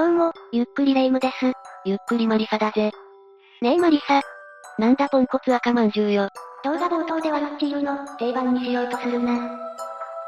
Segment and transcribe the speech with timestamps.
[0.00, 1.52] どうも、ゆっくりレ夢ムです。
[1.84, 2.90] ゆっくりマリサだぜ。
[3.60, 4.22] ねえマリサ。
[4.78, 6.30] なんだポンコツ赤まんじゅうよ。
[6.64, 9.34] 動画冒頭ではルッチーの定番にしようとするな。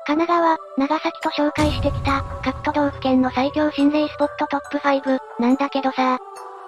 [0.06, 6.18] 神奈川、長崎と紹介してきた、各都道府県の最強心霊スポットトップ5、なんだけどさ。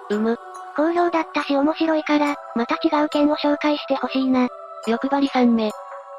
[0.09, 0.39] うむ。
[0.75, 4.47] 好評だったし面白いから、また違う県を紹介してほしいな。
[4.87, 5.69] 欲張り3目。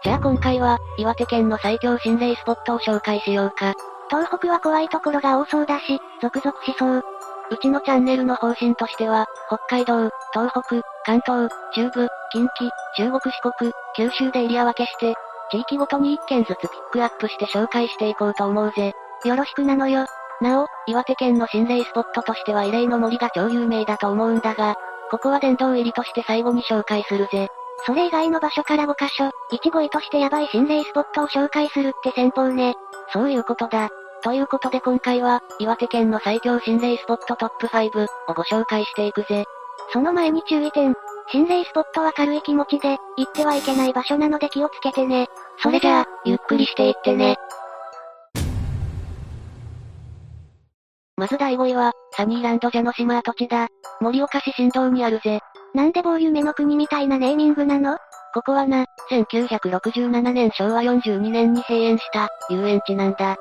[0.04, 3.74] じゃあ今回は、岩手県の最強心霊スポットを紹介しようか。
[4.08, 7.02] 東北は怖いところが多そうだし、続々しそう。
[7.50, 15.14] うちのチャンネルの方針としては、北海道、東北、関東、中部、近畿、中国四国、九州でエリア分けして、
[15.50, 18.92] 地域ごとに1件ずつピックアップして紹介していこうと思うぜ。
[19.24, 20.06] よろしくなのよ。
[20.40, 24.74] なお、岩手県の心霊スポットとしては異例の森が超有名だと思うんだが、
[25.10, 27.48] ここは殿堂入りとして最後に紹介するぜ。
[27.86, 32.74] それ以外の場所から5カ所、一期としてヤバい心霊スポットを紹介するって先方ね。
[33.12, 33.88] そういうことだ。
[34.22, 39.44] ということで今回は、岩手県の最強心霊スポットトップ5をご紹介していくぜ。
[39.92, 40.94] その前に注意点。
[41.30, 45.28] 心霊スポットは軽い気持ちで、行ってはいけない場所なので気をつけてね。
[45.62, 47.36] それじゃあ、ゆっくりしていってね。
[51.16, 53.68] まず第5位は、サニーランドジャノ島跡地だ。
[54.00, 55.40] 盛岡市新道にあるぜ。
[55.74, 57.96] なんで某夢の国みたいなネーミングなの？
[58.34, 63.36] ここはな、1967年昭和42年に閉園した遊園地なんだ。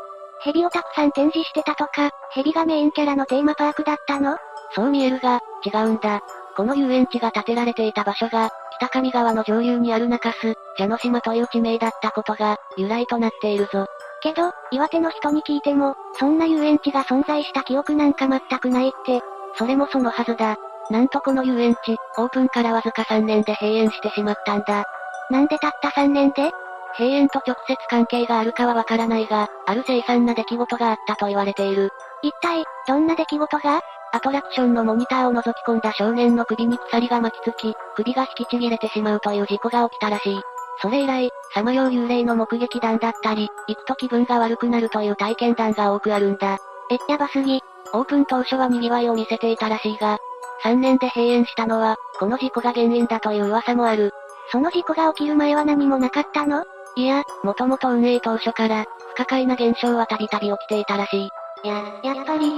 [0.45, 4.37] 蛇をたくさん展示してたとか、蛇がメインキャラのテーマパークだったの？
[4.75, 6.21] そう見えるが、違うんだ。
[6.55, 13.87] この遊園地が建てられていた場所が、北上川の上流にある中洲、蛇の島という地名だったことが、由来となっているぞ。
[14.21, 19.21] けど、岩手の人に聞いても、そんな遊園地が存在した記憶なんか全くないって。
[19.57, 20.57] それもそのはずだ。
[20.91, 24.83] なんとこの遊園地、オープンからわずか3年で閉園してしまったんだ。
[25.31, 26.51] なんでたった3年で？
[26.97, 31.89] 閉園と直接関係があるかはわからないが、ある凄惨な出来事があったと言われている。
[32.21, 33.81] 一体、どんな出来事が？
[34.13, 40.41] アトラクションのモニターを覗き込んだ少年の首に鎖が巻きつき、首が引きちぎれてしまうという事故が起きたらしい。
[40.81, 46.57] それ以来、さまよう幽霊の目撃談だったり、行くと気分が悪くなるという体験談が多くあるんだ。
[46.89, 47.61] え、やばすぎ。
[47.93, 50.17] オープン当初は賑わいを見せていたらしいが、
[50.63, 54.11] 3年で閉園したのは、この事故が原因だという噂もある。
[54.51, 56.63] その事故が起きる前は何もなかったの？
[56.97, 61.29] いや、もともと運営当初から、不可解な現象はたびたび起きていたらしい。
[61.67, 62.53] や、やっぱり。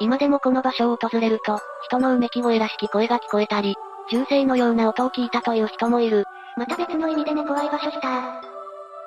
[0.00, 3.76] 今でもこの場所を訪れると、人のうめき声らしき声が聞こえたり、
[4.10, 6.24] 銃声のような音を聞いたという人もいる。
[6.56, 8.42] また別の意味でね怖い場所した。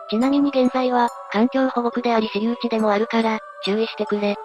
[0.10, 4.36] ちなみに現在は、環境保護区であり私有地でもあるから、注意してくれ。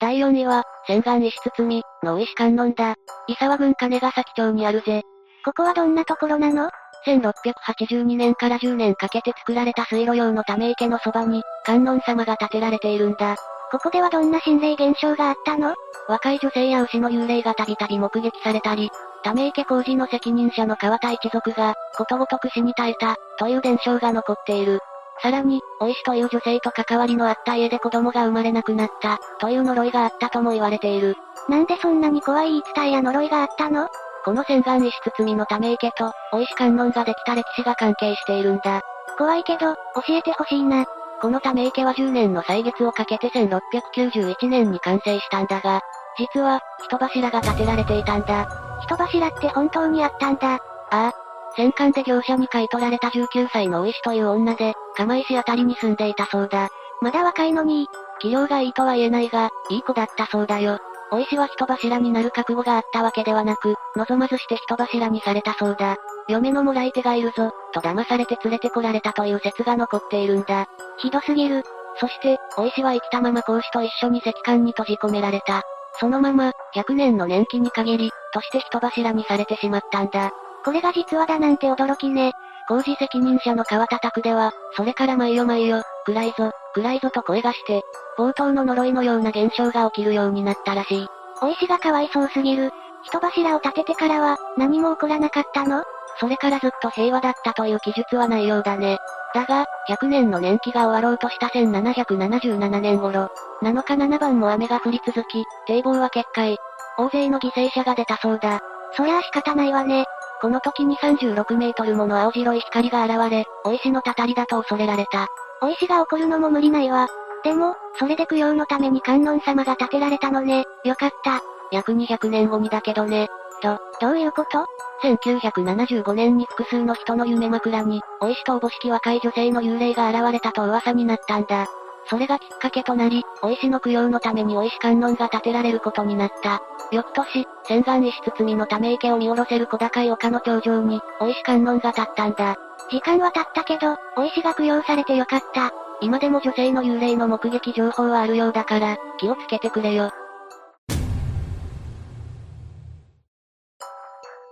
[0.00, 2.96] 第4位は、洗顔石包の石観音だ。
[3.28, 5.02] 伊沢郡金ヶ崎町にあるぜ。
[5.44, 6.70] ここはどんなところなの
[7.06, 13.36] ?1682 年から10年かけて作られた水路用のため池のそばに、観音様が建てられているんだ。
[13.70, 15.74] ここではどんな心霊現象があったの？
[16.08, 18.90] 若い女性や牛の幽霊がたびたび目撃されたり、
[19.22, 24.80] ため池工事の責任者の川田一族が、ことごとく死に絶えた、という伝承が残っている。
[25.22, 31.14] さらに、お石という女性と関わりのあった家で子供が生まれなくなった、という呪いがあったとも言われている。
[31.48, 33.88] なんでそんなに怖い言い伝えや呪いがあったの？
[34.24, 38.82] この洗顔石包みのため池と、お石観音ができた歴史が関係しているんだ。
[39.16, 40.84] 怖いけど、教えてほしいな。
[41.20, 45.80] このため池は10年の歳月をかけて1691年に完成したんだが、
[46.18, 48.48] 実は、人柱が建てられていたんだ。
[48.82, 50.54] 人柱って本当にあったんだ。
[50.54, 50.58] あ
[50.90, 51.12] あ、
[51.56, 56.68] 戦艦で業者に買い取られた19歳の大石という女で、釜石あたりに住んでいたそうだ。
[57.02, 57.88] まだ若いのに、
[58.20, 60.78] 器量がいいとは言えないが、いい子だったそうだよ。
[61.10, 65.96] 大石は人柱になる覚悟があったわけではなく、望まずして人柱にされたそうだ。
[66.28, 70.68] 嫁のもらい手がいるぞ、と騙されて連れてこられたという説が残っているんだ。
[70.98, 71.64] ひどすぎる。
[71.98, 75.62] そして、大石は生きたまま講師と一緒に石棺に閉じ込められた。
[75.98, 80.30] そのまま、100年の年季に限り、として人柱にされてしまったんだ。
[80.64, 82.32] これが実話だなんて驚きね。
[82.68, 87.82] 工事責任者の川田拓では、それから毎夜毎夜、暗いぞ、暗いぞと声がして、
[88.20, 91.06] 冒頭の呪いのような現象が起きるようになったらしい。
[91.40, 92.70] お石がかわいそうすぎる。
[93.02, 95.82] 人柱を立ててからは、何も起こらなかったの？
[96.18, 98.98] それからずっと平和だったという記述はないようだね。
[99.34, 103.30] だが、100年の年季が終わろうとした1777年頃、
[103.62, 106.56] 7日7番も雨が降り続き、堤防は決壊。
[106.98, 108.60] 大勢の犠牲者が出たそうだ。
[108.92, 110.04] そりゃあ仕方ないわね。
[110.42, 115.28] この時に36メートルもの青白い光が現れ、お石のたたりだと恐れられた。
[115.62, 117.08] お石が起こるのも無理ないわ。
[117.42, 120.64] でも、それで供養のために観音様が建てられたのね。
[120.84, 121.40] よかった。
[121.70, 123.28] 約200年後にだけどね。
[123.60, 124.66] と、どういうこと
[125.02, 131.66] ?1975 年に複数の人の夢枕に、お石とおぼしき若い女性の幽霊が現れたと噂になったんだ。
[132.06, 136.60] それがきっかけとなり、お石の供養のためにお石観音が建てられることになった。
[136.90, 142.56] 翌年、洗顔石包みのため池を見下ろせる小高い丘の頂上に、お石観音が立ったんだ。
[142.90, 145.72] 時間は経ったけど、お石が供養されてよかった。
[146.02, 150.10] 今でも女性の幽霊の目撃情報はあるようだから、気をつけてくれよ。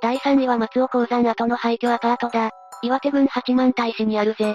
[0.01, 2.51] 第3位は松尾鉱山跡の廃墟アパートだ。
[2.83, 4.55] 岩手郡八幡平市にあるぜ。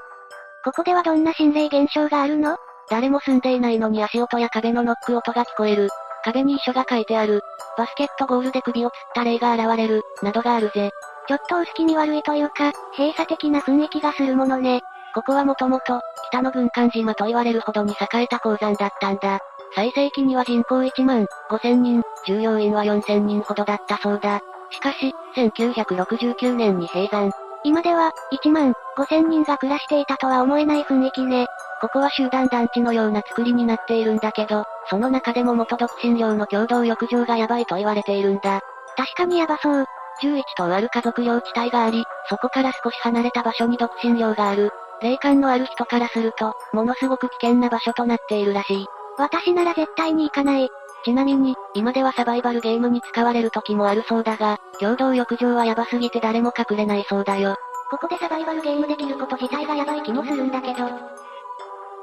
[0.63, 2.55] ここではどんな心霊現象があるの？
[2.89, 5.89] 誰も住んでいないのに足音や壁のノック音が聞こえる。
[6.23, 7.41] 壁に遺書が書いてある。
[7.77, 10.91] バスケットゴールで首をつった霊が現れる、などがあるぜ。
[11.27, 14.81] ちょっと薄気味悪いというか、閉鎖的な雰囲気がするものね。
[15.13, 19.39] ここはもともと、北の軍艦島と言われるほどに栄えた鉱山だったんだ。
[19.75, 24.41] 最盛期には人口1万5000人、従業員は4000人ほどだったそうだ。
[24.71, 27.31] しかし、1969年に閉山。
[27.63, 28.11] 今では、
[28.43, 31.47] 1万5000人が暮らしていたとは思えない雰囲気ね。
[31.79, 38.61] ここは集団団地のような作りになっているんだけど、その中でも元独身寮の共同浴場がヤバいと言われているんだ。
[38.95, 39.85] 確かにヤバそう。
[40.21, 44.71] 11棟ある家族用地帯があり、そこから少し離れた場所に独身寮がある。
[45.03, 48.85] 霊感のある人からすると、ものすごく危険な場所となっているらしい。
[49.17, 50.69] 私なら絶対に行かない。
[51.03, 57.57] ちなみに、今ではサバイバルゲームに使われる時もあるそうだが、共同浴場はヤバすぎて誰も隠れないそうだよ。
[57.91, 60.89] ここでサバイバルゲームできること自体がヤバい気もするんだけど。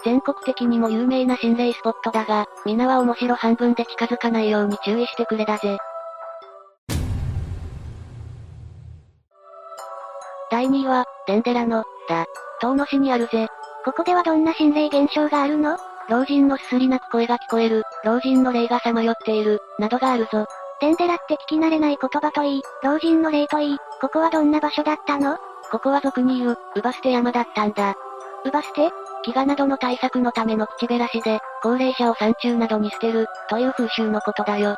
[0.05, 5.79] 全国的にも有名な心霊スポットだが、皆は面白半分で近づかないように注意してくれだぜ。
[10.61, 12.27] 第2位は、デンデラの、だ。
[12.61, 13.49] 遠野市にあるぜ。
[13.83, 15.79] ここではどんな心霊現象があるの？
[16.11, 20.45] 老人のすすり泣く声が聞こえる、老人の霊がさまよっている、などがあるぞ。
[20.83, 25.39] デンデラって聞き慣れない言葉といい、老人の霊といい、ここはどんな場所だったの？
[25.71, 27.95] ここは俗に言う、ウバステ山だったんだ。
[28.45, 28.91] ウバステ
[29.27, 34.77] 飢餓などの対策のための口減らしで、高齢者を山中などに捨てる、という風習のことだよ。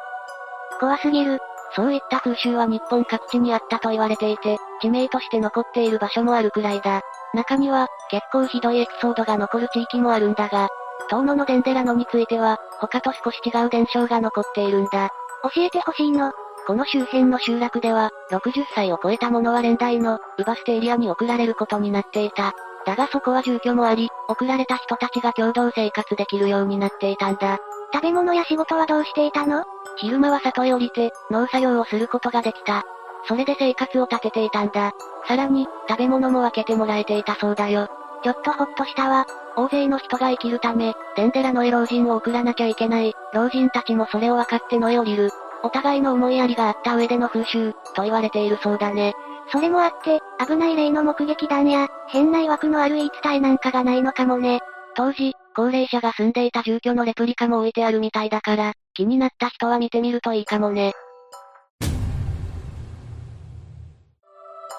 [0.78, 1.40] 怖すぎる。
[1.74, 7.00] そういった風習は日本各地にあったと言われていて、地名として残っている場所もあるくらいだ。
[7.34, 10.68] 中には、結構ひどいエピソードが残る地域もあるんだが、
[11.08, 15.10] 遠野のデンデラノについては、他と少し違う伝承が残っているんだ。
[15.54, 16.32] 教えてほしいの。
[16.66, 22.52] この周辺の集落では、60歳を超えた者は連代の、ウバステエリアに送られることになっていた。
[22.84, 27.58] だがそこは住居もあり、送られた人たちが共同生活できるようになっていたんだ。
[27.92, 29.64] 食べ物や仕事はどうしていたの？
[29.96, 32.84] 昼間は里へ降りて、農作業をすることができた。
[33.28, 34.92] それで生活を立てていたんだ。
[35.28, 37.88] さらに、食べ物も分けてもらえていたそうだよ。
[38.24, 39.26] ちょっとほっとしたわ。
[39.56, 43.14] 大勢の人が生きるため、デンデラのへ老人を送らなきゃいけない。
[43.34, 45.30] 老人たちもそれを分かって野へ降りる。
[45.62, 49.12] お互いの思いやりがあった上での風習、と言われているそうだね。
[49.52, 54.60] それもあって、危ない例の目撃談や、変な曰くのある言い伝えなんかがないのかもね。
[54.94, 60.92] 当時、高齢者が住んでいた住居のレプリカも置いてあるみたいだから、気になった人は見てみるといいかもね。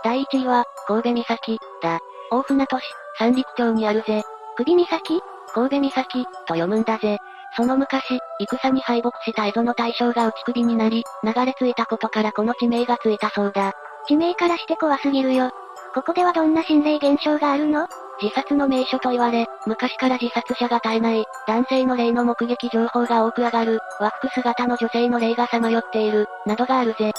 [0.04, 2.00] 第1位は、神戸岬、だ。
[2.32, 2.84] 大船渡市、
[3.18, 4.24] 三陸町にあるぜ。
[4.58, 5.22] 首岬？
[5.54, 7.20] 神戸岬、と読むんだぜ。
[7.56, 13.74] その昔、戦に敗北した蝦夷の大将が打ち首になり、流れ着いたことからこの地名がついたそうだ。
[14.08, 15.52] 地名からして怖すぎるよ。
[15.94, 17.88] ここではどんな心霊現象があるの？
[18.22, 27.12] 自殺の名所と言われ、昔から自殺者が絶えない、男性の霊の目撃情報が多く上がる、和服姿の女性の霊がさまよっている、などがあるぜ。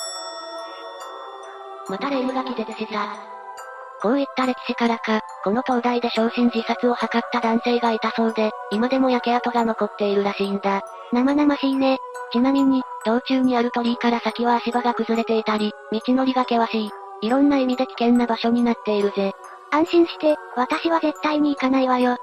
[1.89, 3.35] また霊夢が気絶した。
[4.01, 10.83] こういった歴史からか、この灯台で昇進自殺を図った男性がいたそうで、今でも焼け跡が残っているらしいんだ。
[11.13, 11.99] 生々しいね。
[12.33, 16.91] ちなみに、道中にある鳥居から先は足場が崩れていたり、道のりが険しい。
[17.23, 19.33] いろんな意味で危険な場所になっているぜ。
[19.75, 22.17] 安心して、私は絶対に行かないわよ。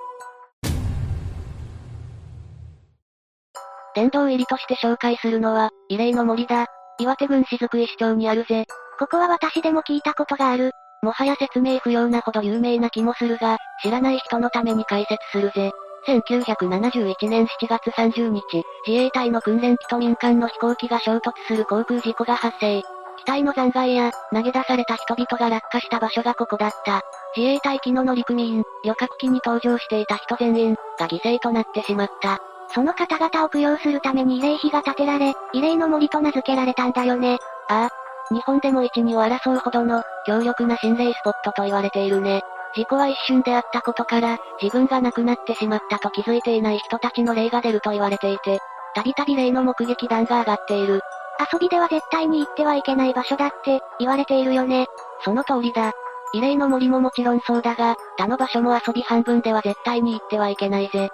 [3.93, 6.67] 殿堂入りとして紹介するのは、異例の森だ。
[6.97, 8.67] 岩手郡雫石町にあるぜ。
[8.97, 10.71] ここは私でも聞いたことがある。
[11.03, 15.71] もはや説明不要なほど有名な気もするが、知らない人のために解説するぜ。
[16.07, 18.41] 1971年7月30日、
[18.87, 22.81] 自衛隊の訓練機と民間の飛行機が衝突する航空事故が発生。
[23.17, 27.01] 機体の残骸や、投げ出された人々が落下した場所がここだった。
[27.35, 32.39] 自衛隊機の乗組員、旅客機に搭乗していた人全員、が犠牲となってしまった。
[32.73, 37.37] その方々を供養するために慰霊碑が建てられ、慰霊の森と名付けられたんだよね。
[37.69, 42.41] ああ、日本でも一二を争うほどの、強力な心霊スポットと言われているね。
[42.73, 48.59] 事故は一瞬であったことから、自分が亡くなってしまったと気づいていない人たちの霊が出ると言われていて、
[48.95, 51.01] たびたび霊の目撃談が上がっている。
[51.51, 54.85] 遊びでは絶対に行ってはいけない場所だって、言われているよね。
[55.23, 55.91] その通りだ。
[56.33, 61.09] 異例の森ももちろんそうだが、他の場所も遊び半分では絶対に行ってはいけないぜ。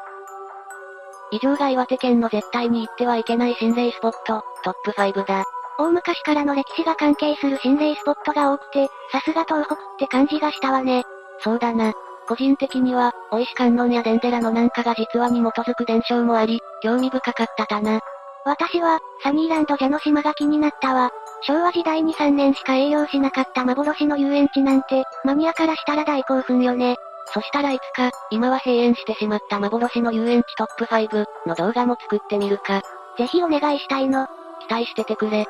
[1.31, 5.45] 以上が岩手県の絶対に行ってはいけない心霊スポット、トップ5だ。
[5.79, 11.03] 大昔からの歴史が関係する心霊スポットが多くて、さすが東北って感じがしたわね。
[11.39, 11.93] そうだな。
[12.27, 17.99] 個人的には、大石観音や伝寺のなんかが実話に基づく伝承もあり、興味深かっただな。
[18.47, 21.11] 私は、サニーランド蛇の島が気になったわ。
[21.41, 26.95] 昭和時代に3年しか営業しなかった幻の遊園地なんて、マニアからしたら大興奮よね。
[27.33, 32.81] そしたらいつか、今は閉園してしまった幻の遊園地トップ5の動画も作ってみるか。
[33.17, 34.27] ぜひお願いしたいの。
[34.61, 35.45] 期待しててくれ。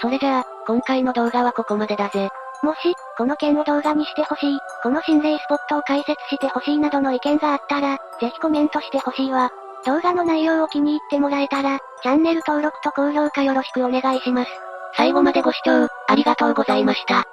[0.00, 2.30] それじゃあ、今回の動画はここまでだぜ。
[2.64, 9.52] もし、この件を動画にしてほしい、この心霊スポットを解説してほしいなどの意見があったら、ぜひコメントしてほしいわ。
[9.86, 14.50] 動画の内容を気に入ってもらえたら、チャンネル登録と高評価よろしくお願いします。
[14.96, 17.24] 最後までご視聴、ありがとうございました。